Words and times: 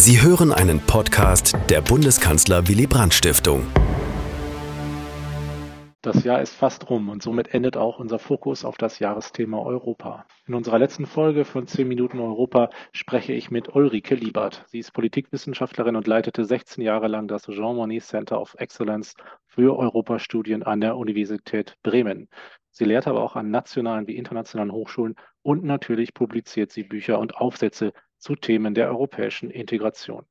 Sie 0.00 0.22
hören 0.22 0.52
einen 0.52 0.78
Podcast 0.78 1.56
der 1.68 1.80
Bundeskanzler 1.80 2.68
Willy 2.68 2.86
Brandt 2.86 3.14
Stiftung. 3.14 3.66
Das 6.02 6.22
Jahr 6.22 6.40
ist 6.40 6.54
fast 6.54 6.88
rum 6.88 7.08
und 7.08 7.20
somit 7.20 7.52
endet 7.52 7.76
auch 7.76 7.98
unser 7.98 8.20
Fokus 8.20 8.64
auf 8.64 8.76
das 8.76 9.00
Jahresthema 9.00 9.58
Europa. 9.58 10.24
In 10.46 10.54
unserer 10.54 10.78
letzten 10.78 11.04
Folge 11.04 11.44
von 11.44 11.66
10 11.66 11.88
Minuten 11.88 12.20
Europa 12.20 12.70
spreche 12.92 13.32
ich 13.32 13.50
mit 13.50 13.74
Ulrike 13.74 14.14
Liebert. 14.14 14.64
Sie 14.68 14.78
ist 14.78 14.92
Politikwissenschaftlerin 14.92 15.96
und 15.96 16.06
leitete 16.06 16.44
16 16.44 16.84
Jahre 16.84 17.08
lang 17.08 17.26
das 17.26 17.42
Jean 17.46 17.74
Monnet 17.74 18.04
Center 18.04 18.40
of 18.40 18.54
Excellence 18.56 19.14
für 19.48 19.76
Europastudien 19.76 20.62
an 20.62 20.80
der 20.80 20.96
Universität 20.96 21.74
Bremen. 21.82 22.28
Sie 22.70 22.84
lehrt 22.84 23.08
aber 23.08 23.24
auch 23.24 23.34
an 23.34 23.50
nationalen 23.50 24.06
wie 24.06 24.16
internationalen 24.16 24.70
Hochschulen 24.70 25.16
und 25.42 25.64
natürlich 25.64 26.14
publiziert 26.14 26.70
sie 26.70 26.84
Bücher 26.84 27.18
und 27.18 27.34
Aufsätze 27.36 27.92
zu 28.18 28.34
Themen 28.36 28.74
der 28.74 28.88
europäischen 28.88 29.50
Integration. 29.50 30.24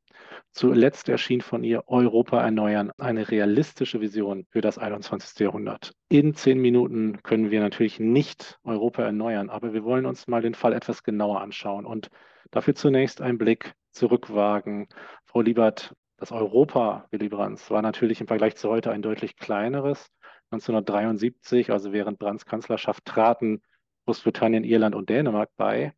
Zuletzt 0.51 1.07
erschien 1.09 1.41
von 1.41 1.63
ihr 1.63 1.83
Europa 1.87 2.41
erneuern, 2.41 2.91
eine 2.97 3.29
realistische 3.29 4.01
Vision 4.01 4.45
für 4.49 4.61
das 4.61 4.77
21. 4.77 5.39
Jahrhundert. 5.39 5.93
In 6.09 6.33
zehn 6.33 6.59
Minuten 6.59 7.21
können 7.21 7.51
wir 7.51 7.59
natürlich 7.59 7.99
nicht 7.99 8.57
Europa 8.63 9.03
erneuern, 9.03 9.49
aber 9.49 9.73
wir 9.73 9.83
wollen 9.83 10.05
uns 10.05 10.27
mal 10.27 10.41
den 10.41 10.55
Fall 10.55 10.73
etwas 10.73 11.03
genauer 11.03 11.41
anschauen 11.41 11.85
und 11.85 12.09
dafür 12.51 12.75
zunächst 12.75 13.21
einen 13.21 13.37
Blick 13.37 13.73
zurückwagen. 13.91 14.87
Frau 15.25 15.41
Liebert, 15.41 15.93
das 16.17 16.31
Europa 16.31 17.05
Willy 17.11 17.29
Brandt 17.29 17.69
war 17.69 17.81
natürlich 17.81 18.21
im 18.21 18.27
Vergleich 18.27 18.55
zu 18.55 18.69
heute 18.69 18.91
ein 18.91 19.03
deutlich 19.03 19.37
kleineres. 19.37 20.09
1973, 20.49 21.71
also 21.71 21.91
während 21.91 22.19
Brandts 22.19 22.45
Kanzlerschaft, 22.45 23.05
traten 23.05 23.61
Großbritannien, 24.05 24.63
Irland 24.63 24.95
und 24.95 25.09
Dänemark 25.09 25.49
bei 25.57 25.93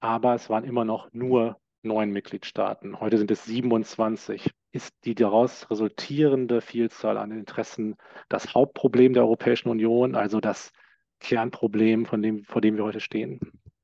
aber 0.00 0.34
es 0.34 0.48
waren 0.50 0.64
immer 0.64 0.84
noch 0.84 1.12
nur 1.12 1.60
neun 1.82 2.10
Mitgliedstaaten. 2.10 3.00
Heute 3.00 3.18
sind 3.18 3.30
es 3.30 3.44
27. 3.44 4.50
Ist 4.72 4.94
die 5.04 5.14
daraus 5.14 5.70
resultierende 5.70 6.60
Vielzahl 6.60 7.16
an 7.16 7.30
Interessen 7.30 7.96
das 8.28 8.54
Hauptproblem 8.54 9.14
der 9.14 9.22
Europäischen 9.24 9.68
Union, 9.68 10.14
also 10.14 10.40
das 10.40 10.72
Kernproblem, 11.20 12.06
von 12.06 12.22
dem, 12.22 12.44
vor 12.44 12.60
dem 12.60 12.76
wir 12.76 12.84
heute 12.84 13.00
stehen? 13.00 13.40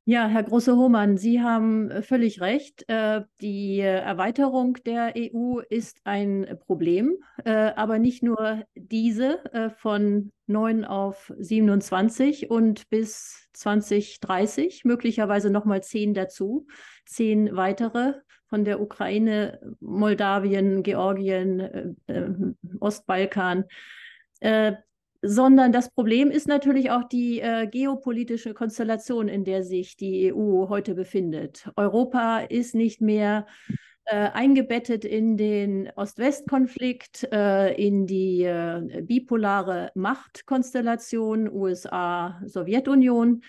Ja, 0.07 0.27
Herr 0.27 0.43
Große-Hohmann, 0.43 1.17
Sie 1.17 1.41
haben 1.41 1.91
äh, 1.91 2.03
völlig 2.03 2.43
recht. 2.43 2.87
Äh, 2.91 3.23
die 3.41 3.81
Erweiterung 3.81 4.75
der 4.85 5.15
EU 5.17 5.61
ist 5.61 6.03
ein 6.05 6.59
Problem, 6.67 7.17
äh, 7.47 7.73
aber 7.75 7.99
nicht 7.99 8.23
nur 8.23 8.65
diese 8.75 9.39
von 9.79 10.31
9 10.47 10.85
auf 10.85 11.33
27 11.39 12.51
und 12.51 12.91
bis 12.91 13.49
2030 13.55 14.85
möglicherweise 14.85 15.49
nochmal 15.49 15.83
zehn 15.83 16.13
dazu, 16.13 16.67
zehn 17.07 17.57
weitere 17.57 18.13
von 18.49 18.67
der 18.67 18.83
Ukraine, 18.83 19.59
Moldawien, 19.81 20.83
Georgien, 20.83 21.97
Ostbalkan 22.79 23.65
sondern 25.27 25.73
das 25.73 25.91
Problem 25.91 26.31
ist 26.31 26.47
natürlich 26.47 26.91
auch 26.91 27.05
die 27.05 27.41
äh, 27.41 27.67
geopolitische 27.67 28.53
Konstellation, 28.53 29.29
in 29.29 29.45
der 29.45 29.65
sich 29.65 29.97
die 29.97 30.33
EU 30.35 30.69
heute 30.69 30.95
befindet. 30.95 31.71
Europa 31.77 32.41
ist 32.41 32.75
nicht 32.75 33.01
mehr 33.01 33.47
äh, 34.05 34.29
eingebettet 34.35 35.07
in 35.07 35.39
den 35.39 35.91
Ost-West-Konflikt, 35.97 37.27
äh, 37.33 37.73
in 37.75 38.07
die 38.07 38.43
äh, 38.43 39.03
bipolare 39.03 39.91
Machtkonstellation 39.95 41.49
USA-Sowjetunion 41.49 43.43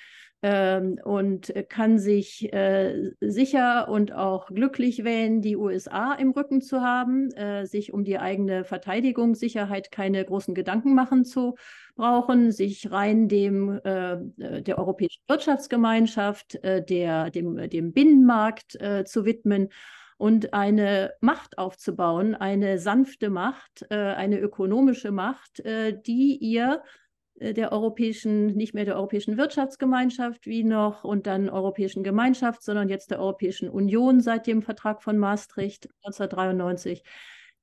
ähm, 0.48 1.00
und 1.04 1.52
kann 1.70 1.98
sich 1.98 2.54
äh, 2.54 3.14
sicher 3.20 3.90
und 3.90 4.14
auch 4.14 4.46
glücklich 4.46 5.04
wählen, 5.04 5.42
die 5.42 5.56
USA 5.56 6.14
im 6.14 6.30
Rücken 6.30 6.62
zu 6.62 6.82
haben, 6.82 7.32
äh, 7.32 7.66
sich 7.66 7.94
um 7.94 8.04
die 8.04 8.20
eigene 8.20 8.64
Verteidigung, 8.64 9.34
Sicherheit 9.34 9.92
keine 9.92 10.24
großen 10.24 10.54
Gedanken 10.54 10.94
machen 10.94 11.26
zu 11.26 11.56
brauchen, 11.96 12.52
sich 12.52 12.92
rein 12.92 13.28
dem 13.28 13.80
äh, 13.84 14.18
der 14.38 14.78
Europäischen 14.78 15.24
Wirtschaftsgemeinschaft, 15.28 16.64
äh, 16.64 16.86
der, 16.86 17.32
dem, 17.32 17.68
dem 17.68 17.92
Binnenmarkt 17.92 18.80
äh, 18.80 19.04
zu 19.04 19.26
widmen 19.26 19.70
und 20.18 20.54
eine 20.54 21.14
Macht 21.22 21.58
aufzubauen, 21.58 22.36
eine 22.36 22.78
sanfte 22.78 23.32
Macht, 23.32 23.84
äh, 23.90 23.96
eine 23.96 24.40
ökonomische 24.40 25.12
Macht, 25.12 25.64
die 25.66 26.38
ihr 26.40 26.84
äh, 26.84 27.05
der 27.36 27.72
europäischen, 27.72 28.48
nicht 28.48 28.74
mehr 28.74 28.86
der 28.86 28.96
Europäischen 28.96 29.38
Wirtschaftsgemeinschaft 29.38 30.46
wie 30.46 30.64
noch 30.64 31.04
und 31.04 31.28
dann 31.28 31.50
Europäischen 31.50 32.04
Gemeinschaft, 32.04 32.64
sondern 32.64 32.90
jetzt 32.90 33.12
der 33.12 33.20
Europäischen 33.20 33.70
Union 33.70 34.22
seit 34.22 34.48
dem 34.48 34.62
Vertrag 34.62 35.04
von 35.04 35.18
Maastricht 35.18 35.90
1993, 36.04 37.04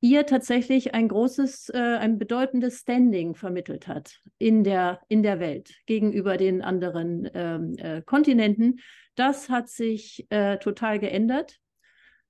ihr 0.03 0.27
tatsächlich 0.27 0.95
ein 0.95 1.09
großes, 1.09 1.71
äh, 1.71 1.79
ein 1.79 2.19
bedeutendes 2.19 2.81
Standing 2.81 3.35
vermittelt 3.35 3.87
hat 3.87 4.21
in 4.39 4.65
der, 4.65 5.01
in 5.09 5.23
der 5.23 5.41
Welt 5.41 5.73
gegenüber 5.87 6.37
den 6.37 6.61
anderen 6.61 7.31
ähm, 7.33 7.77
äh, 7.79 8.03
Kontinenten. 8.03 8.81
Das 9.15 9.49
hat 9.49 9.69
sich 9.69 10.27
äh, 10.31 10.59
total 10.59 10.99
geändert. 10.99 11.59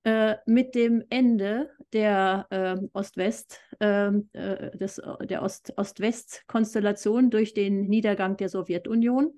Äh, 0.05 0.35
mit 0.45 0.75
dem 0.75 1.01
Ende 1.09 1.69
der 1.93 2.47
äh, 2.49 2.75
Ost-West, 2.91 3.61
ähm, 3.79 4.29
äh, 4.33 4.71
der 4.77 5.41
Ost 5.43 5.71
Ost-West-Konstellation 5.77 7.29
durch 7.29 7.53
den 7.53 7.87
Niedergang 7.87 8.35
der 8.35 8.49
Sowjetunion, 8.49 9.37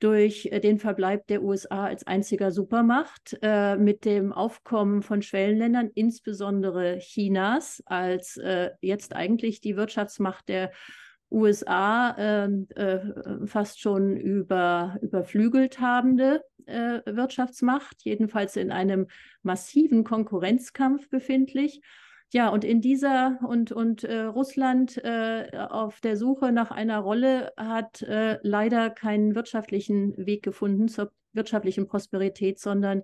durch 0.00 0.46
äh, 0.46 0.58
den 0.58 0.80
Verbleib 0.80 1.28
der 1.28 1.44
USA 1.44 1.84
als 1.84 2.04
einziger 2.08 2.50
Supermacht, 2.50 3.38
äh, 3.42 3.76
mit 3.76 4.04
dem 4.04 4.32
Aufkommen 4.32 5.02
von 5.02 5.22
Schwellenländern, 5.22 5.90
insbesondere 5.94 6.98
Chinas, 6.98 7.80
als 7.86 8.36
äh, 8.36 8.70
jetzt 8.80 9.14
eigentlich 9.14 9.60
die 9.60 9.76
Wirtschaftsmacht 9.76 10.48
der 10.48 10.72
USA 11.30 12.14
ähm, 12.18 12.66
äh, 12.74 12.98
fast 13.46 13.80
schon 13.80 14.16
über, 14.16 14.98
überflügelt 15.00 15.80
habende 15.80 16.42
äh, 16.66 17.00
Wirtschaftsmacht, 17.06 18.02
jedenfalls 18.02 18.56
in 18.56 18.70
einem 18.72 19.06
massiven 19.42 20.04
Konkurrenzkampf 20.04 21.08
befindlich. 21.08 21.80
Ja, 22.32 22.48
und 22.48 22.64
in 22.64 22.80
dieser 22.80 23.40
und, 23.46 23.72
und 23.72 24.04
äh, 24.04 24.22
Russland 24.22 25.02
äh, 25.04 25.50
auf 25.68 26.00
der 26.00 26.16
Suche 26.16 26.52
nach 26.52 26.70
einer 26.70 27.00
Rolle 27.00 27.52
hat 27.56 28.02
äh, 28.02 28.38
leider 28.42 28.90
keinen 28.90 29.34
wirtschaftlichen 29.34 30.16
Weg 30.16 30.44
gefunden 30.44 30.86
zur 30.86 31.10
wirtschaftlichen 31.32 31.88
Prosperität, 31.88 32.60
sondern 32.60 33.02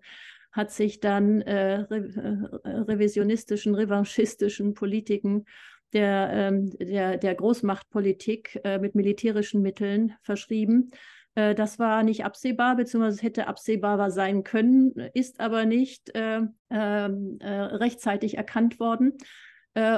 hat 0.53 0.71
sich 0.71 1.01
dann 1.01 1.43
äh, 1.43 1.81
re 1.91 2.51
revisionistischen, 2.65 3.75
revanchistischen 3.75 4.75
Politiken 4.75 5.45
der, 5.93 6.31
ähm, 6.33 6.71
der, 6.79 7.17
der 7.17 7.35
Großmachtpolitik 7.35 8.61
äh, 8.65 8.79
mit 8.79 8.95
militärischen 8.95 9.63
Mitteln 9.63 10.15
verschrieben. 10.23 10.91
Äh, 11.37 11.55
das 11.55 11.79
war 11.79 12.03
nicht 12.03 12.25
absehbar, 12.25 12.77
beziehungsweise 12.77 13.23
hätte 13.23 13.47
absehbar 13.47 14.11
sein 14.11 14.43
können, 14.43 14.93
ist 15.15 15.41
aber 15.41 15.65
nicht 15.65 16.15
äh, 16.15 16.41
ähm, 16.71 17.39
äh, 17.41 17.49
rechtzeitig 17.49 18.37
erkannt 18.37 18.81
worden. 18.81 19.15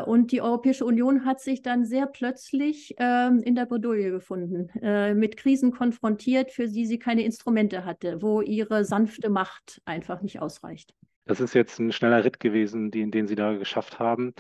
Und 0.06 0.32
die 0.32 0.42
Europäische 0.42 0.84
Union 0.84 1.24
hat 1.24 1.40
sich 1.40 1.62
dann 1.62 1.84
sehr 1.84 2.08
plötzlich 2.08 2.96
ähm, 2.98 3.40
in 3.44 3.54
der 3.54 3.64
Bredouille 3.64 4.10
gefunden, 4.10 4.70
äh, 4.82 5.14
mit 5.14 5.36
Krisen 5.36 5.70
konfrontiert, 5.70 6.50
für 6.50 6.66
die 6.66 6.84
sie 6.84 6.98
keine 6.98 7.22
Instrumente 7.22 7.84
hatte, 7.84 8.20
wo 8.20 8.40
ihre 8.40 8.84
sanfte 8.84 9.30
Macht 9.30 9.80
einfach 9.84 10.20
nicht 10.20 10.40
ausreicht. 10.40 10.96
Das 11.26 11.38
ist 11.40 11.54
jetzt 11.54 11.78
ein 11.78 11.92
schneller 11.92 12.24
Ritt 12.24 12.40
gewesen, 12.40 12.90
den, 12.90 13.12
den 13.12 13.28
Sie 13.28 13.36
da 13.36 13.52
geschafft 13.52 14.00
haben 14.00 14.34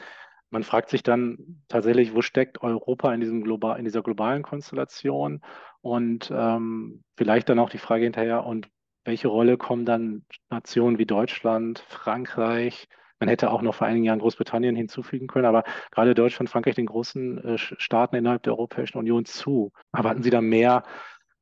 man 0.50 0.62
fragt 0.62 0.90
sich 0.90 1.02
dann 1.02 1.62
tatsächlich, 1.68 2.14
wo 2.14 2.22
steckt 2.22 2.62
Europa 2.62 3.12
in, 3.12 3.20
diesem 3.20 3.42
global, 3.42 3.78
in 3.78 3.84
dieser 3.84 4.02
globalen 4.02 4.42
Konstellation? 4.42 5.42
Und 5.80 6.32
ähm, 6.34 7.02
vielleicht 7.16 7.48
dann 7.48 7.58
auch 7.58 7.70
die 7.70 7.78
Frage 7.78 8.04
hinterher, 8.04 8.44
und 8.44 8.68
welche 9.04 9.28
Rolle 9.28 9.56
kommen 9.56 9.84
dann 9.84 10.24
Nationen 10.50 10.98
wie 10.98 11.06
Deutschland, 11.06 11.84
Frankreich? 11.88 12.88
Man 13.20 13.28
hätte 13.28 13.50
auch 13.50 13.62
noch 13.62 13.74
vor 13.74 13.86
einigen 13.86 14.04
Jahren 14.04 14.20
Großbritannien 14.20 14.76
hinzufügen 14.76 15.26
können, 15.26 15.46
aber 15.46 15.64
gerade 15.90 16.14
Deutschland, 16.14 16.50
Frankreich, 16.50 16.76
den 16.76 16.86
großen 16.86 17.44
äh, 17.44 17.58
Staaten 17.58 18.16
innerhalb 18.16 18.44
der 18.44 18.52
Europäischen 18.52 18.98
Union 18.98 19.24
zu. 19.24 19.72
Erwarten 19.92 20.22
Sie 20.22 20.30
da 20.30 20.40
mehr 20.40 20.84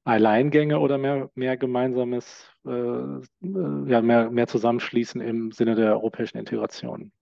Alleingänge 0.05 0.79
oder 0.79 0.99
mehr, 0.99 1.31
mehr 1.35 1.57
gemeinsames, 1.57 2.49
äh, 2.65 2.71
äh 2.71 3.21
ja, 3.87 4.01
mehr, 4.01 4.31
mehr 4.31 4.47
Zusammenschließen 4.47 5.21
im 5.21 5.53
Sinne 5.53 5.75
der 5.75 5.95
europäischen 5.95 6.39
Integration? 6.39 7.13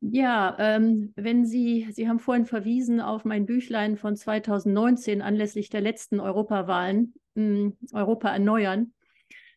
Ja, 0.00 0.56
ähm, 0.58 1.12
wenn 1.16 1.46
Sie, 1.46 1.88
Sie 1.90 2.08
haben 2.08 2.18
vorhin 2.18 2.44
verwiesen 2.44 3.00
auf 3.00 3.24
mein 3.24 3.46
Büchlein 3.46 3.96
von 3.96 4.14
2019 4.14 5.22
anlässlich 5.22 5.70
der 5.70 5.80
letzten 5.80 6.20
Europawahlen, 6.20 7.14
hm, 7.34 7.76
Europa 7.92 8.30
erneuern. 8.30 8.92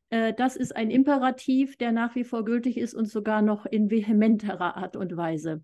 Äh, 0.10 0.34
das 0.34 0.56
ist 0.56 0.76
ein 0.76 0.92
Imperativ, 0.92 1.78
der 1.78 1.92
nach 1.92 2.16
wie 2.16 2.24
vor 2.24 2.46
gültig 2.46 2.78
ist 2.78 2.94
und 2.94 3.06
sogar 3.06 3.42
noch 3.42 3.66
in 3.66 3.90
vehementerer 3.92 4.78
Art 4.78 4.96
und 4.96 5.16
Weise. 5.18 5.62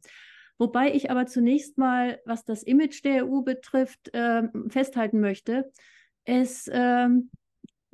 Wobei 0.58 0.94
ich 0.94 1.12
aber 1.12 1.26
zunächst 1.26 1.78
mal, 1.78 2.20
was 2.26 2.46
das 2.46 2.64
Image 2.64 3.04
der 3.04 3.28
EU 3.28 3.42
betrifft, 3.42 4.14
äh, 4.14 4.44
festhalten 4.70 5.20
möchte, 5.20 5.72
es 6.24 6.68
äh, 6.68 7.08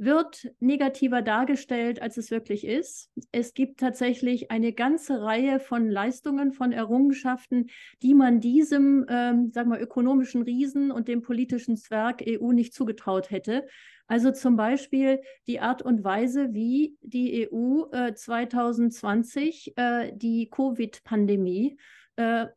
wird 0.01 0.51
negativer 0.59 1.21
dargestellt, 1.21 2.01
als 2.01 2.17
es 2.17 2.31
wirklich 2.31 2.65
ist. 2.65 3.11
Es 3.31 3.53
gibt 3.53 3.79
tatsächlich 3.79 4.49
eine 4.49 4.73
ganze 4.73 5.21
Reihe 5.21 5.59
von 5.59 5.89
Leistungen, 5.89 6.53
von 6.53 6.71
Errungenschaften, 6.71 7.67
die 8.01 8.15
man 8.15 8.39
diesem, 8.39 9.05
ähm, 9.07 9.51
sagen 9.51 9.69
wir, 9.69 9.79
ökonomischen 9.79 10.41
Riesen 10.41 10.91
und 10.91 11.07
dem 11.07 11.21
politischen 11.21 11.77
Zwerg 11.77 12.23
EU 12.27 12.51
nicht 12.51 12.73
zugetraut 12.73 13.29
hätte. 13.29 13.67
Also 14.07 14.31
zum 14.31 14.55
Beispiel 14.55 15.21
die 15.45 15.59
Art 15.59 15.83
und 15.83 16.03
Weise, 16.03 16.51
wie 16.51 16.97
die 17.01 17.47
EU 17.51 17.83
äh, 17.91 18.15
2020 18.15 19.77
äh, 19.77 20.11
die 20.15 20.49
Covid-Pandemie 20.49 21.77
äh, 21.77 22.00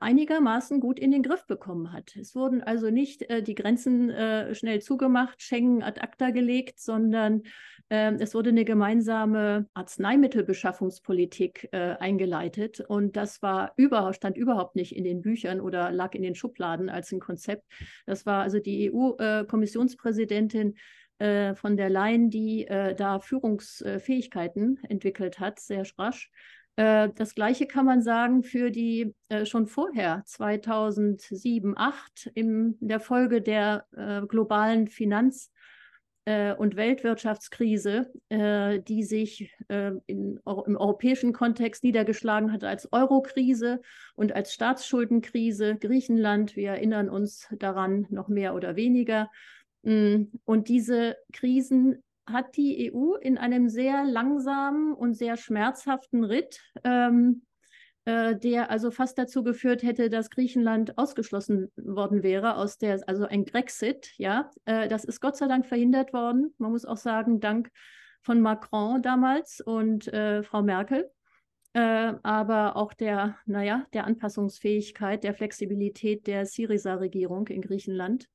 einigermaßen 0.01 0.81
gut 0.81 0.99
in 0.99 1.11
den 1.11 1.23
Griff 1.23 1.47
bekommen 1.47 1.93
hat. 1.93 2.17
Es 2.17 2.35
wurden 2.35 2.63
also 2.63 2.91
nicht 2.91 3.23
äh, 3.31 3.43
die 3.43 3.55
Grenzen 3.55 4.11
äh, 4.11 4.55
schnell 4.55 4.81
zugemacht, 4.81 5.43
Schengen 5.43 5.83
ad 5.83 6.01
acta 6.01 6.31
gelegt, 6.31 6.81
sondern 6.81 7.43
ähm, 7.91 8.17
es 8.19 8.35
wurde 8.35 8.51
eine 8.51 8.65
gemeinsame 8.65 9.69
Arzneimittelbeschaffungspolitik 9.75 11.69
äh, 11.73 11.97
eingeleitet. 11.99 12.81
Und 12.81 13.17
das 13.17 13.43
war 13.43 13.73
über, 13.77 14.13
stand 14.15 14.37
überhaupt 14.37 14.77
nicht 14.77 14.97
in 14.97 15.05
den 15.05 15.21
Büchern 15.21 15.61
oder 15.61 15.93
lag 15.93 16.15
in 16.15 16.23
den 16.23 16.35
Schubladen 16.35 16.89
als 16.89 17.13
ein 17.13 17.21
Konzept. 17.21 17.71
Das 18.07 18.27
war 18.27 18.43
also 18.43 18.59
die 18.59 18.93
EU-Kommissionspräsidentin 18.93 20.75
äh, 21.19 21.55
von 21.55 21.77
der 21.77 21.91
Leyen, 21.91 22.31
die 22.31 22.67
äh, 22.67 22.95
da 22.95 23.21
Führungsfähigkeiten 23.21 24.81
entwickelt 24.89 25.39
hat, 25.39 25.61
sehr 25.61 25.85
rasch. 25.99 26.31
Äh, 26.77 27.11
das 27.15 27.35
Gleiche 27.35 27.67
kann 27.67 27.87
man 27.87 28.03
sagen 28.03 28.43
für 28.43 28.71
die 28.71 29.15
äh, 29.29 29.47
schon 29.47 29.67
vorher, 29.67 30.23
2007, 30.27 31.75
2008, 31.75 32.31
in 32.35 32.77
der 32.81 33.01
Folge 33.01 33.43
der 33.43 33.87
äh, 33.97 34.27
globalen 34.27 34.89
Finanz- 34.89 35.51
und 36.57 36.77
Weltwirtschaftskrise, 36.77 38.11
die 38.31 39.03
sich 39.03 39.55
in, 39.69 40.01
im 40.07 40.41
europäischen 40.47 41.35
Kontext 41.35 41.85
niedergeschlagen 41.85 42.51
hat 42.51 42.65
als 42.65 42.91
Eurokrise 42.95 43.83
und 44.15 44.33
als 44.33 44.55
Staatsschuldenkrise. 44.55 45.77
Griechenland, 45.77 46.57
wir 46.57 46.71
erinnern 46.71 47.11
uns 47.11 47.47
daran 47.59 48.07
noch 48.09 48.29
mehr 48.29 48.55
oder 48.55 48.75
weniger. 48.75 49.31
Mm, 49.83 50.29
und 50.47 50.71
diese 50.71 51.19
Krisen 51.35 52.03
hat 52.27 52.57
die 52.57 52.93
EU 52.93 53.15
in 53.15 53.39
einem 53.39 53.69
sehr 53.69 54.05
langsamen 54.05 54.95
und 54.95 55.15
sehr 55.15 55.37
schmerzhaften 55.37 56.25
Ritt, 56.25 56.61
ähm, 56.85 57.43
äh, 58.07 58.37
der 58.37 58.71
also 58.71 58.91
fast 58.91 59.19
dazu 59.19 59.43
geführt 59.43 59.83
hätte, 59.83 60.11
dass 60.11 60.31
Griechenland 60.31 60.99
ausgeschlossen 60.99 61.71
worden 61.77 62.23
wäre 62.23 62.57
aus 62.57 62.79
der, 62.79 63.01
also 63.07 63.27
ein 63.27 63.45
Grexit, 63.45 64.13
ja, 64.19 64.51
äh, 64.65 64.89
das 64.89 65.05
ist 65.05 65.21
Gott 65.21 65.37
sei 65.37 65.49
Dank 65.49 65.67
verhindert 65.67 66.13
worden. 66.13 66.55
Man 66.59 66.73
muss 66.73 66.85
auch 66.85 66.97
sagen, 66.97 67.41
dank 67.41 67.71
von 68.23 68.41
Macron 68.41 69.03
damals 69.03 69.61
und 69.61 70.09
äh, 70.13 70.43
Frau 70.43 70.63
Merkel. 70.63 71.11
Äh, 71.75 72.15
aber 72.23 72.77
auch 72.77 72.95
der, 72.95 73.37
naja, 73.47 73.85
der 73.93 74.05
Anpassungsfähigkeit, 74.05 75.25
der 75.25 75.35
Flexibilität 75.35 76.27
der 76.29 76.47
Syriza-Regierung 76.47 77.49
in 77.49 77.63
Griechenland. 77.63 78.29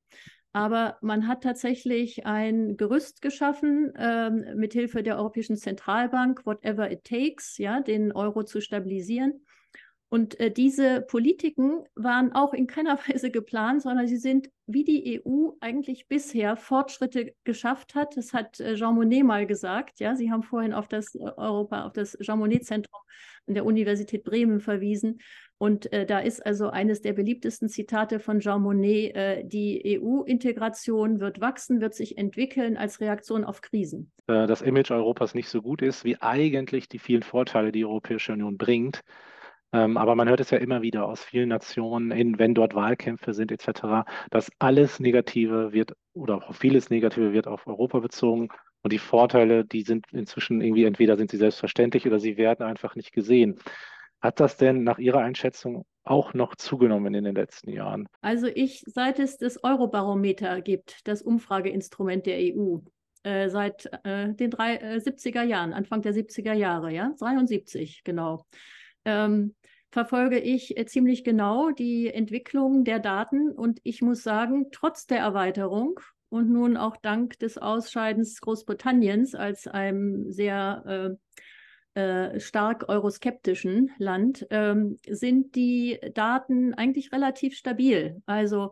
Aber 0.52 0.98
man 1.02 1.28
hat 1.28 1.44
tatsächlich 1.44 2.26
ein 2.26 2.76
Gerüst 2.76 3.22
geschaffen, 3.22 3.94
ähm, 3.98 4.46
mithilfe 4.56 5.04
der 5.04 5.18
Europäischen 5.18 5.58
Zentralbank, 5.58 6.46
whatever 6.46 6.92
it 6.92 7.04
takes, 7.04 7.58
ja, 7.58 7.82
den 7.82 8.12
Euro 8.12 8.44
zu 8.44 8.60
stabilisieren. 8.60 9.46
Und 10.12 10.40
äh, 10.40 10.50
diese 10.50 11.02
Politiken 11.02 11.84
waren 11.94 12.34
auch 12.34 12.56
in 12.56 12.66
keiner 12.66 12.98
Weise 13.08 13.30
geplant, 13.30 13.84
sondern 13.84 14.08
sie 14.08 14.18
sind, 14.18 14.50
wie 14.66 14.84
die 14.84 15.22
EU 15.24 15.52
eigentlich 15.60 16.08
bisher 16.08 16.58
Fortschritte 16.58 17.36
geschafft 17.44 17.94
hat. 17.94 18.18
Das 18.18 18.34
hat 18.34 18.60
äh, 18.60 18.76
Jean 18.76 18.96
Monnet 18.96 19.24
mal 19.24 19.46
gesagt. 19.46 20.00
Ja, 20.00 20.16
Sie 20.16 20.32
haben 20.32 20.42
vorhin 20.42 20.74
auf 20.74 20.88
das 20.88 21.14
äh, 21.14 21.20
Europa, 21.20 21.86
auf 21.86 21.94
das 21.94 22.18
Jean 22.22 22.40
Monnet 22.40 22.66
Zentrum 22.66 23.02
an 23.48 23.54
der 23.54 23.66
Universität 23.66 24.24
Bremen 24.24 24.62
verwiesen. 24.62 25.20
Und 25.60 25.92
äh, 25.92 26.06
da 26.06 26.20
ist 26.20 26.46
also 26.46 26.70
eines 26.70 27.02
der 27.02 27.12
beliebtesten 27.12 27.68
Zitate 27.68 28.22
von 28.22 28.40
Jean 28.40 28.62
Monnet, 28.62 29.14
äh, 29.14 29.44
die 29.44 30.00
EU-Integration 30.02 31.20
wird 31.20 31.42
wachsen, 31.42 31.82
wird 31.82 31.94
sich 31.94 32.18
entwickeln 32.18 32.78
als 32.78 33.02
Reaktion 33.02 33.44
auf 33.44 33.60
Krisen. 33.60 34.10
Äh, 34.28 34.48
das 34.48 34.62
Image 34.62 34.90
Europas 34.90 35.36
nicht 35.36 35.50
so 35.50 35.62
gut 35.62 35.82
ist, 35.82 36.06
wie 36.06 36.16
eigentlich 36.22 36.88
die 36.88 36.98
vielen 36.98 37.24
Vorteile, 37.24 37.74
die 37.74 37.84
Europäische 37.84 38.32
Union 38.32 38.58
bringt. 38.58 39.02
Ähm, 39.74 39.98
aber 39.98 40.16
man 40.16 40.30
hört 40.30 40.40
es 40.40 40.50
ja 40.50 40.58
immer 40.58 40.82
wieder 40.82 41.06
aus 41.06 41.26
vielen 41.26 41.50
Nationen, 41.50 42.12
in, 42.12 42.40
wenn 42.40 42.56
dort 42.56 42.74
Wahlkämpfe 42.74 43.34
sind 43.34 43.52
etc., 43.52 44.10
dass 44.32 44.50
alles 44.60 45.02
Negative 45.02 45.74
wird 45.74 45.92
oder 46.14 46.38
auch 46.38 46.56
vieles 46.56 46.90
Negative 46.90 47.34
wird 47.34 47.48
auf 47.48 47.68
Europa 47.68 48.00
bezogen. 48.00 48.48
Und 48.82 48.94
die 48.94 48.98
Vorteile, 48.98 49.66
die 49.66 49.82
sind 49.82 50.06
inzwischen 50.14 50.62
irgendwie, 50.62 50.86
entweder 50.86 51.18
sind 51.18 51.30
sie 51.32 51.38
selbstverständlich 51.38 52.08
oder 52.08 52.20
sie 52.20 52.38
werden 52.38 52.66
einfach 52.66 52.96
nicht 52.96 53.12
gesehen. 53.12 53.60
Hat 54.22 54.40
das 54.40 54.58
denn 54.58 54.84
nach 54.84 55.00
Ihrer 55.00 55.20
Einschätzung 55.20 55.86
auch 56.04 56.34
noch 56.34 56.56
zugenommen 56.56 57.14
in 57.14 57.24
den 57.24 57.36
letzten 57.36 57.72
Jahren? 57.72 58.08
Also 58.22 58.48
ich, 58.48 58.84
seit 58.86 59.20
es 59.20 59.38
das 59.38 59.64
Eurobarometer 59.64 60.62
gibt, 60.62 61.08
das 61.08 61.22
Umfrageinstrument 61.22 62.26
der 62.26 62.56
EU, 62.56 62.80
äh, 63.24 63.50
seit 63.50 63.90
äh, 64.04 64.34
den 64.34 64.52
drei, 64.52 64.76
äh, 64.76 64.98
70er 64.98 65.44
Jahren, 65.44 65.74
Anfang 65.74 66.02
der 66.02 66.14
70er 66.14 66.54
Jahre, 66.54 66.92
ja, 66.92 67.14
73 67.20 68.04
genau, 68.04 68.46
ähm, 69.06 69.56
verfolge 69.92 70.40
ich 70.40 70.78
äh, 70.78 70.86
ziemlich 70.86 71.24
genau 71.24 71.72
die 71.72 72.12
Entwicklung 72.12 72.84
der 72.84 73.00
Daten 73.00 73.52
und 73.52 73.80
ich 73.84 74.02
muss 74.02 74.24
sagen, 74.24 74.68
trotz 74.72 75.06
der 75.06 75.20
Erweiterung 75.20 76.00
und 76.30 76.50
nun 76.50 76.76
auch 76.76 76.98
dank 76.98 77.40
des 77.40 77.58
Ausscheidens 77.58 78.42
Großbritanniens 78.42 79.34
als 79.34 79.68
einem 79.68 80.32
sehr 80.32 81.18
äh, 82.00 82.10
äh, 82.10 82.40
stark 82.40 82.88
euroskeptischen 82.88 83.92
Land, 83.98 84.48
ähm, 84.50 84.98
sind 85.08 85.56
die 85.56 86.00
Daten 86.14 86.74
eigentlich 86.74 87.12
relativ 87.12 87.56
stabil. 87.56 88.22
Also 88.26 88.72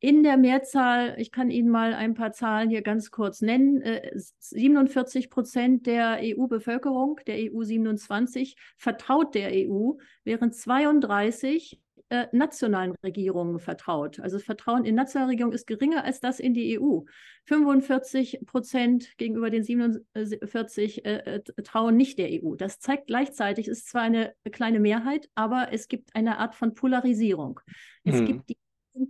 in 0.00 0.22
der 0.22 0.36
Mehrzahl, 0.36 1.14
ich 1.18 1.32
kann 1.32 1.50
Ihnen 1.50 1.70
mal 1.70 1.92
ein 1.94 2.14
paar 2.14 2.32
Zahlen 2.32 2.70
hier 2.70 2.82
ganz 2.82 3.10
kurz 3.10 3.40
nennen, 3.40 3.80
äh, 3.82 4.12
47 4.14 5.30
Prozent 5.30 5.86
der 5.86 6.18
EU-Bevölkerung, 6.22 7.20
der 7.26 7.52
EU 7.52 7.62
27, 7.64 8.56
vertraut 8.76 9.34
der 9.34 9.50
EU, 9.52 9.94
während 10.24 10.54
32 10.54 11.80
äh, 12.10 12.26
nationalen 12.32 12.94
Regierungen 13.02 13.58
vertraut. 13.58 14.20
Also 14.20 14.36
das 14.36 14.44
Vertrauen 14.44 14.84
in 14.84 14.94
nationale 14.94 15.32
Regierungen 15.32 15.54
ist 15.54 15.66
geringer 15.66 16.04
als 16.04 16.20
das 16.20 16.40
in 16.40 16.54
die 16.54 16.78
EU. 16.78 17.00
45 17.44 18.40
Prozent 18.46 19.16
gegenüber 19.16 19.50
den 19.50 19.62
47 19.62 21.04
äh, 21.04 21.16
äh, 21.16 21.40
trauen 21.62 21.96
nicht 21.96 22.18
der 22.18 22.28
EU. 22.30 22.54
Das 22.54 22.78
zeigt 22.80 23.06
gleichzeitig, 23.06 23.68
es 23.68 23.78
ist 23.78 23.88
zwar 23.88 24.02
eine 24.02 24.34
kleine 24.52 24.80
Mehrheit, 24.80 25.30
aber 25.34 25.68
es 25.72 25.88
gibt 25.88 26.14
eine 26.14 26.38
Art 26.38 26.54
von 26.54 26.74
Polarisierung. 26.74 27.60
Es 28.04 28.20
mhm. 28.20 28.26
gibt 28.26 28.48
die 28.50 28.57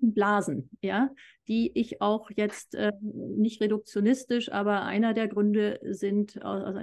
Blasen, 0.01 0.71
ja, 0.83 1.11
die 1.47 1.71
ich 1.75 2.01
auch 2.01 2.31
jetzt 2.35 2.75
äh, 2.75 2.93
nicht 3.01 3.61
reduktionistisch, 3.61 4.51
aber 4.51 4.83
einer 4.83 5.15
der 5.15 5.29
Gründe 5.29 5.81
sind 5.83 6.43
aus, 6.45 6.75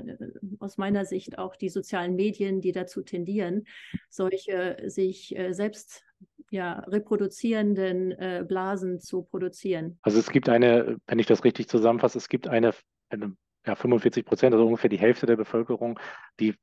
aus, 0.60 0.78
meiner 0.78 1.06
Sicht 1.06 1.38
auch 1.38 1.56
die 1.56 1.70
sozialen 1.70 2.16
Medien, 2.16 2.62
die 2.62 2.72
dazu 2.72 3.02
tendieren, 3.02 3.66
solche 4.10 4.78
sich 4.88 5.36
äh, 5.38 5.54
selbst 5.54 6.04
ja, 6.52 6.80
reproduzierenden 6.80 8.12
äh, 8.12 8.46
Blasen 8.48 9.00
zu 9.00 9.24
produzieren. 9.24 10.00
Also 10.02 10.20
es 10.20 10.30
gibt 10.30 10.50
eine, 10.50 10.98
wenn 11.08 11.20
ich 11.20 11.26
das 11.26 11.44
richtig 11.44 11.68
zusammenfasse, 11.68 12.18
es 12.18 12.30
gibt 12.30 12.48
eine, 12.48 12.74
eine 13.10 13.36
ja, 13.66 13.76
45 13.76 14.26
Prozent, 14.26 14.54
also 14.54 14.66
ungefähr 14.66 14.90
die 14.90 15.00
Hälfte 15.00 15.26
der 15.26 15.36
Bevölkerung, 15.36 16.00
die 16.40 16.56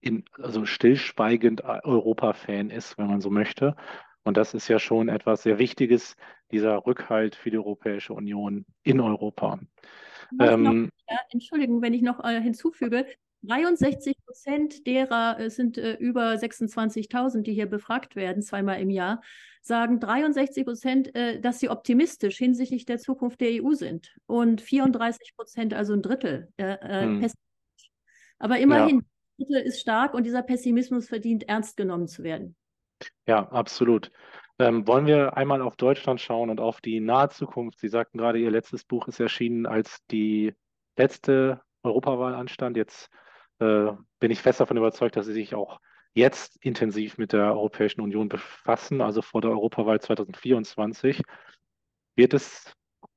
in, 0.00 0.24
also 0.34 0.66
stillschweigend 0.66 1.64
Europa-Fan 1.64 2.70
ist, 2.70 2.98
wenn 2.98 3.06
man 3.06 3.20
so 3.20 3.30
möchte. 3.30 3.74
Und 4.24 4.36
das 4.36 4.54
ist 4.54 4.68
ja 4.68 4.78
schon 4.78 5.08
etwas 5.08 5.42
sehr 5.42 5.58
Wichtiges, 5.58 6.16
dieser 6.50 6.86
Rückhalt 6.86 7.36
für 7.36 7.50
die 7.50 7.58
Europäische 7.58 8.14
Union 8.14 8.64
in 8.82 9.00
Europa. 9.00 9.60
Ähm, 10.40 10.62
noch, 10.62 10.90
ja, 11.08 11.18
Entschuldigung, 11.30 11.82
wenn 11.82 11.92
ich 11.92 12.02
noch 12.02 12.24
äh, 12.24 12.40
hinzufüge, 12.40 13.06
63 13.42 14.16
Prozent 14.24 14.86
derer, 14.86 15.36
es 15.38 15.56
sind 15.56 15.76
äh, 15.76 15.94
über 15.94 16.32
26.000, 16.32 17.42
die 17.42 17.52
hier 17.52 17.66
befragt 17.66 18.16
werden, 18.16 18.42
zweimal 18.42 18.80
im 18.80 18.90
Jahr, 18.90 19.20
sagen 19.60 20.00
63 20.00 20.64
Prozent, 20.64 21.14
äh, 21.14 21.40
dass 21.40 21.60
sie 21.60 21.68
optimistisch 21.68 22.38
hinsichtlich 22.38 22.86
der 22.86 22.98
Zukunft 22.98 23.40
der 23.40 23.62
EU 23.62 23.74
sind. 23.74 24.16
Und 24.26 24.62
34 24.62 25.36
Prozent, 25.36 25.74
also 25.74 25.92
ein 25.92 26.02
Drittel, 26.02 26.48
äh, 26.56 26.72
äh, 26.72 27.02
hm. 27.02 27.20
pessimistisch. 27.20 27.90
Aber 28.38 28.58
immerhin, 28.58 28.96
ja. 28.96 29.02
ein 29.02 29.06
Drittel 29.38 29.62
ist 29.66 29.80
stark 29.80 30.14
und 30.14 30.24
dieser 30.24 30.42
Pessimismus 30.42 31.08
verdient, 31.08 31.46
ernst 31.48 31.76
genommen 31.76 32.08
zu 32.08 32.22
werden. 32.22 32.56
Ja, 33.26 33.48
absolut. 33.50 34.10
Ähm, 34.58 34.86
wollen 34.86 35.06
wir 35.06 35.36
einmal 35.36 35.62
auf 35.62 35.76
Deutschland 35.76 36.20
schauen 36.20 36.50
und 36.50 36.60
auf 36.60 36.80
die 36.80 37.00
nahe 37.00 37.28
Zukunft? 37.28 37.80
Sie 37.80 37.88
sagten 37.88 38.18
gerade, 38.18 38.38
Ihr 38.38 38.50
letztes 38.50 38.84
Buch 38.84 39.08
ist 39.08 39.18
erschienen, 39.18 39.66
als 39.66 40.04
die 40.10 40.54
letzte 40.96 41.60
Europawahl 41.82 42.34
anstand. 42.34 42.76
Jetzt 42.76 43.10
äh, 43.58 43.90
bin 44.20 44.30
ich 44.30 44.40
fest 44.40 44.60
davon 44.60 44.76
überzeugt, 44.76 45.16
dass 45.16 45.26
Sie 45.26 45.32
sich 45.32 45.54
auch 45.54 45.80
jetzt 46.14 46.56
intensiv 46.64 47.18
mit 47.18 47.32
der 47.32 47.52
Europäischen 47.52 48.00
Union 48.00 48.28
befassen, 48.28 49.00
also 49.00 49.22
vor 49.22 49.40
der 49.40 49.50
Europawahl 49.50 50.00
2024. 50.00 51.22
Wird 52.16 52.34
es 52.34 52.72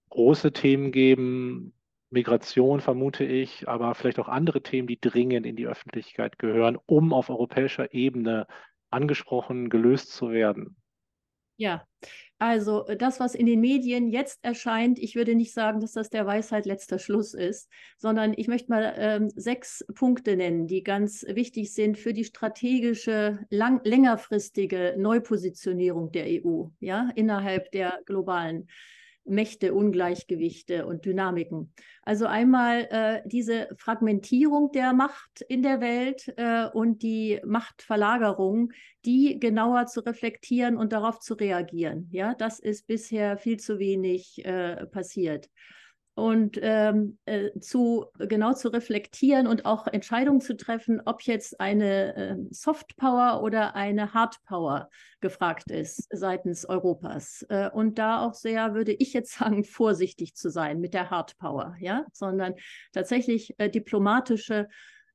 große 0.09 0.51
Themen 0.53 0.91
geben, 0.91 1.73
Migration 2.09 2.79
vermute 2.79 3.25
ich, 3.25 3.67
aber 3.67 3.93
vielleicht 3.93 4.19
auch 4.19 4.29
andere 4.29 4.61
Themen, 4.63 4.87
die 4.87 4.99
dringend 4.99 5.45
in 5.45 5.55
die 5.55 5.67
Öffentlichkeit 5.67 6.39
gehören, 6.39 6.77
um 6.85 7.13
auf 7.13 7.29
europäischer 7.29 7.93
Ebene 7.93 8.47
angesprochen, 8.89 9.69
gelöst 9.69 10.11
zu 10.11 10.31
werden? 10.31 10.77
Ja, 11.57 11.83
also 12.39 12.85
äh, 12.85 12.95
das, 12.95 13.19
was 13.19 13.33
in 13.33 13.47
den 13.47 13.59
Medien 13.59 14.09
jetzt 14.09 14.39
erscheint, 14.43 14.99
ich 14.99 15.15
würde 15.15 15.33
nicht 15.33 15.53
sagen, 15.53 15.79
dass 15.79 15.93
das 15.93 16.09
der 16.09 16.25
Weisheit 16.27 16.67
letzter 16.67 16.99
Schluss 16.99 17.33
ist, 17.33 17.67
sondern 17.97 18.33
ich 18.37 18.47
möchte 18.47 18.69
mal 18.69 18.93
ähm, 18.95 19.29
sechs 19.35 19.83
Punkte 19.95 20.37
nennen, 20.37 20.67
die 20.67 20.83
ganz 20.83 21.25
wichtig 21.27 21.73
sind 21.73 21.97
für 21.97 22.13
die 22.13 22.25
strategische, 22.25 23.39
lang, 23.49 23.81
längerfristige 23.83 24.95
Neupositionierung 24.97 26.11
der 26.11 26.25
EU, 26.27 26.67
ja, 26.79 27.09
innerhalb 27.15 27.71
der 27.71 28.01
globalen 28.05 28.67
Mächte, 29.27 29.73
Ungleichgewichte 29.73 30.85
und 30.85 31.05
Dynamiken. 31.05 31.73
Also 32.03 32.25
einmal 32.25 32.87
äh, 32.89 33.21
diese 33.25 33.69
Fragmentierung 33.77 34.71
der 34.71 34.93
Macht 34.93 35.41
in 35.47 35.63
der 35.63 35.81
Welt 35.81 36.33
äh, 36.37 36.67
und 36.67 37.03
die 37.03 37.39
Machtverlagerung, 37.45 38.71
die 39.05 39.39
genauer 39.39 39.87
zu 39.87 40.01
reflektieren 40.05 40.77
und 40.77 40.93
darauf 40.93 41.19
zu 41.19 41.33
reagieren. 41.33 42.09
Ja, 42.11 42.33
das 42.33 42.59
ist 42.59 42.87
bisher 42.87 43.37
viel 43.37 43.57
zu 43.57 43.79
wenig 43.79 44.45
äh, 44.45 44.85
passiert 44.87 45.49
und 46.17 46.57
ähm, 46.63 47.19
äh, 47.25 47.51
zu 47.59 48.07
genau 48.17 48.53
zu 48.53 48.69
reflektieren 48.69 49.45
und 49.45 49.65
auch 49.65 49.85
Entscheidungen 49.85 50.41
zu 50.41 50.57
treffen, 50.57 50.99
ob 51.05 51.21
jetzt 51.21 51.59
eine 51.59 52.15
äh, 52.15 52.35
Soft 52.49 52.97
Power 52.97 53.43
oder 53.43 53.75
eine 53.75 54.15
Hard 54.15 54.43
Power 54.45 54.89
gefragt 55.21 55.69
ist 55.69 56.07
seitens 56.11 56.65
Europas. 56.65 57.45
Äh, 57.49 57.69
und 57.69 57.99
da 57.99 58.25
auch 58.25 58.33
sehr, 58.33 58.73
würde 58.73 58.93
ich 58.93 59.13
jetzt 59.13 59.33
sagen, 59.33 59.63
vorsichtig 59.63 60.35
zu 60.35 60.49
sein 60.49 60.79
mit 60.79 60.95
der 60.95 61.11
Hard 61.11 61.37
Power, 61.37 61.75
ja, 61.79 62.07
sondern 62.13 62.55
tatsächlich 62.93 63.53
äh, 63.59 63.69
diplomatische 63.69 64.69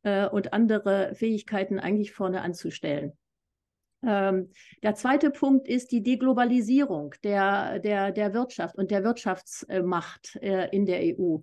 äh, 0.05 0.29
und 0.29 0.53
andere 0.53 1.17
Fähigkeiten 1.17 1.81
eigentlich 1.81 2.13
vorne 2.13 2.43
anzustellen. 2.43 3.13
Ähm, 4.05 4.51
der 4.83 4.95
zweite 4.95 5.31
Punkt 5.31 5.69
ist 5.69 5.93
die 5.93 6.03
Deglobalisierung 6.03 7.15
der, 7.23 7.79
der, 7.79 8.11
der 8.13 8.35
Wirtschaft 8.35 8.77
und 8.77 8.91
der 8.91 9.05
Wirtschaftsmacht 9.05 10.37
äh, 10.37 10.69
in 10.71 10.87
der 10.87 11.01
EU 11.19 11.39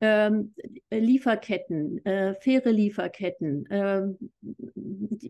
ähm, 0.00 0.54
Lieferketten, 0.90 2.04
äh, 2.04 2.34
faire 2.34 2.70
Lieferketten, 2.70 3.64
äh, 3.70 4.02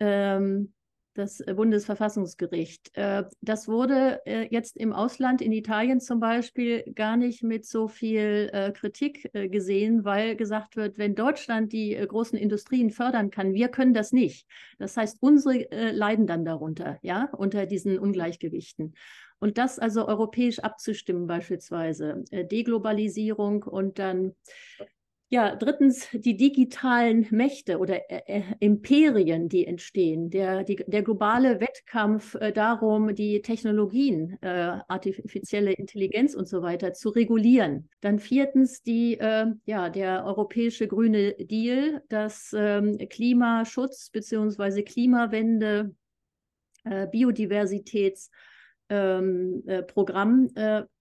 Ähm, 0.00 0.73
das 1.14 1.40
äh, 1.40 1.54
Bundesverfassungsgericht. 1.54 2.96
Äh, 2.96 3.24
das 3.40 3.68
wurde 3.68 4.20
äh, 4.26 4.48
jetzt 4.50 4.76
im 4.76 4.92
Ausland, 4.92 5.40
in 5.40 5.52
Italien 5.52 6.00
zum 6.00 6.20
Beispiel, 6.20 6.82
gar 6.94 7.16
nicht 7.16 7.42
mit 7.42 7.64
so 7.64 7.88
viel 7.88 8.72
Kritik 8.74 9.30
gesehen, 9.32 10.04
weil 10.04 10.36
gesagt 10.36 10.76
wird, 10.76 10.98
wenn 10.98 11.14
Deutschland 11.14 11.72
die 11.72 11.94
großen 11.94 12.38
Industrien 12.38 12.90
fördern 12.90 13.30
kann, 13.30 13.54
wir 13.54 13.68
können 13.68 13.94
das 13.94 14.12
nicht. 14.12 14.46
Das 14.78 14.96
heißt, 14.96 15.18
unsere 15.20 15.66
leiden 15.92 16.26
dann 16.26 16.44
darunter, 16.44 16.98
ja, 17.02 17.28
unter 17.32 17.66
diesen 17.66 17.98
Ungleichgewichten. 17.98 18.94
Und 19.38 19.58
das 19.58 19.78
also 19.78 20.06
europäisch 20.06 20.58
abzustimmen 20.60 21.26
beispielsweise, 21.26 22.24
Deglobalisierung 22.30 23.62
und 23.62 23.98
dann 23.98 24.34
ja, 25.34 25.56
drittens 25.56 26.08
die 26.12 26.36
digitalen 26.36 27.26
Mächte 27.32 27.78
oder 27.80 28.08
äh, 28.08 28.38
äh, 28.38 28.42
Imperien, 28.60 29.48
die 29.48 29.66
entstehen, 29.66 30.30
der, 30.30 30.62
die, 30.62 30.76
der 30.86 31.02
globale 31.02 31.58
Wettkampf 31.58 32.36
äh, 32.36 32.52
darum, 32.52 33.16
die 33.16 33.42
Technologien, 33.42 34.38
äh, 34.42 34.78
artifizielle 34.86 35.72
Intelligenz 35.72 36.36
und 36.36 36.46
so 36.46 36.62
weiter 36.62 36.92
zu 36.92 37.08
regulieren. 37.08 37.88
Dann 38.00 38.20
viertens 38.20 38.84
die, 38.84 39.18
äh, 39.18 39.46
ja, 39.66 39.90
der 39.90 40.24
europäische 40.24 40.86
grüne 40.86 41.32
Deal, 41.32 42.04
das 42.08 42.54
ähm, 42.56 42.96
Klimaschutz 43.10 44.10
bzw. 44.10 44.84
Klimawende, 44.84 45.96
äh, 46.84 47.08
Biodiversitäts- 47.08 48.30
ähm, 48.88 49.64
äh, 49.66 49.82
Programm 49.82 50.50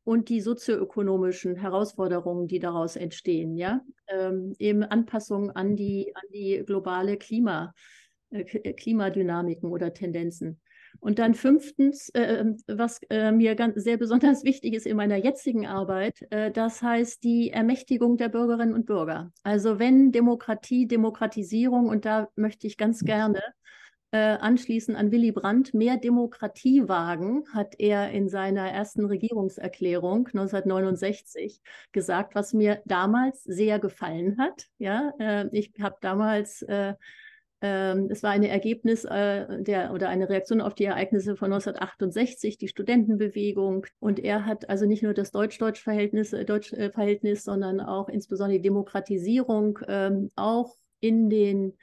und 0.03 0.29
die 0.29 0.41
sozioökonomischen 0.41 1.55
Herausforderungen, 1.55 2.48
die 2.48 2.60
daraus 2.60 2.95
entstehen, 2.95 3.55
ja, 3.55 3.81
ähm, 4.07 4.53
eben 4.60 4.83
Anpassungen 4.83 5.51
an 5.51 5.75
die, 5.75 6.13
an 6.15 6.24
die 6.33 6.63
globale 6.65 7.17
Klima, 7.17 7.74
äh, 8.29 8.41
äh 8.41 8.74
Klimadynamiken 8.74 9.72
oder 9.72 9.93
Tendenzen. 9.93 10.60
Und 11.00 11.19
dann 11.19 11.33
fünftens, 11.33 12.10
äh, 12.10 12.39
ähm, 12.39 12.57
was 12.67 13.01
äh, 13.10 13.31
mir 13.31 13.55
ganz, 13.55 13.83
sehr 13.83 13.98
besonders 13.98 14.43
wichtig 14.43 14.74
ist 14.74 14.86
in 14.86 14.98
meiner 14.98 15.17
jetzigen 15.17 15.65
Arbeit, 15.65 16.25
äh, 16.29 16.51
das 16.51 16.81
heißt 16.81 17.24
die 17.24 17.50
Ermächtigung 17.51 18.17
der 18.17 18.29
Bürgerinnen 18.29 18.74
und 18.74 18.86
Bürger. 18.86 19.31
Also 19.43 19.79
wenn 19.79 20.12
Demokratie, 20.12 20.88
Demokratisierung, 20.88 21.88
und 21.88 22.05
da 22.05 22.29
möchte 22.36 22.67
ich 22.67 22.77
ganz 22.77 23.03
gerne 23.03 23.41
äh, 24.13 24.38
anschließen 24.39 24.96
an 24.96 25.12
Willy 25.12 25.32
Brandt, 25.32 25.74
mehr 25.74 25.98
Demokratie 25.98 26.88
wagen, 26.88 27.46
hat 27.51 27.74
er 27.79 28.12
in 28.12 28.29
seiner 28.29 28.70
ersten 28.70 29.05
Regierungserklärung 29.05 30.27
1969 30.27 31.60
gesagt, 31.91 32.36
was 32.36 32.53
mir 32.53 32.79
damals 32.86 33.43
sehr 33.43 33.79
gefallen 33.79 34.38
hat. 34.38 34.67
Ja, 34.77 35.13
äh, 35.20 35.48
ich 35.51 35.74
habe 35.82 35.98
damals 36.00 36.62
äh, 36.62 36.93
ähm, 37.63 38.10
es 38.12 38.22
war 38.22 38.32
ein 38.32 38.43
Ergebnis 38.43 39.03
äh, 39.05 39.63
der 39.63 39.93
oder 39.93 40.10
eine 40.10 40.29
Reaktion 40.29 40.62
auf 40.62 40.75
die 40.75 40.84
Ereignisse 40.84 41.36
von 41.36 41.51
1968, 41.51 42.58
die 42.58 42.67
Studentenbewegung. 42.67 43.88
Und 44.00 44.20
er 44.20 44.46
hat 44.46 44.70
also 44.70 44.86
nicht 44.86 45.01
nur 45.01 45.15
das 45.15 45.32
Deutsch-Deutsch-Verhältnis, 45.32 46.34
äh, 46.34 46.46
Deutsch-Verhältnis, 46.46 47.46
sondern 47.46 47.79
auch 47.79 48.10
insbesondere 48.10 48.58
die 48.58 48.63
Demokratisierung 48.63 49.79
ähm, 49.88 50.29
auch 50.36 50.75
in 51.00 51.29
den 51.29 51.74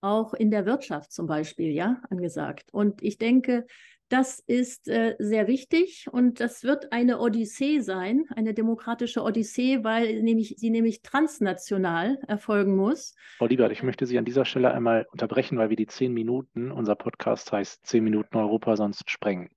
auch 0.00 0.34
in 0.34 0.50
der 0.50 0.66
Wirtschaft 0.66 1.12
zum 1.12 1.26
Beispiel, 1.26 1.72
ja, 1.72 2.02
angesagt. 2.10 2.68
Und 2.72 3.02
ich 3.02 3.18
denke, 3.18 3.66
das 4.10 4.40
ist 4.40 4.88
äh, 4.88 5.14
sehr 5.20 5.46
wichtig 5.46 6.06
und 6.10 6.40
das 6.40 6.64
wird 6.64 6.92
eine 6.92 7.20
Odyssee 7.20 7.78
sein, 7.78 8.24
eine 8.34 8.54
demokratische 8.54 9.22
Odyssee, 9.22 9.84
weil 9.84 10.20
nämlich, 10.22 10.56
sie 10.58 10.70
nämlich 10.70 11.02
transnational 11.02 12.18
erfolgen 12.26 12.74
muss. 12.76 13.14
Frau 13.38 13.46
Liebert, 13.46 13.70
ich 13.70 13.84
möchte 13.84 14.06
Sie 14.06 14.18
an 14.18 14.24
dieser 14.24 14.44
Stelle 14.44 14.74
einmal 14.74 15.06
unterbrechen, 15.12 15.58
weil 15.58 15.70
wir 15.70 15.76
die 15.76 15.86
zehn 15.86 16.12
Minuten, 16.12 16.72
unser 16.72 16.96
Podcast 16.96 17.52
heißt 17.52 17.86
zehn 17.86 18.02
Minuten 18.02 18.36
Europa 18.36 18.76
sonst 18.76 19.08
sprengen. 19.08 19.50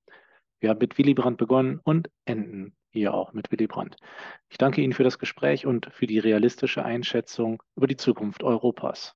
Wir 0.60 0.70
haben 0.70 0.80
mit 0.80 1.00
Willy 1.00 1.16
Brandt 1.16 1.40
begonnen 1.40 1.80
und 1.84 2.10
enden 2.26 2.76
hier 2.92 3.16
auch 3.16 3.34
mit 3.34 3.52
Willy 3.52 3.66
Brandt. 3.66 3.96
Ich 4.50 4.60
danke 4.60 4.82
Ihnen 4.82 4.94
für 4.94 5.04
das 5.04 5.18
Gespräch 5.18 5.66
und 5.66 5.90
für 5.92 6.06
die 6.06 6.20
realistische 6.20 6.86
Einschätzung 6.86 7.64
über 7.76 7.88
die 7.88 7.98
Zukunft 7.98 8.44
Europas. 8.44 9.16